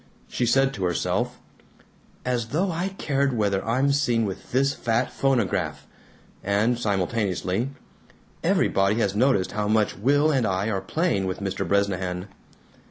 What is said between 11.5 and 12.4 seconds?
Bresnahan."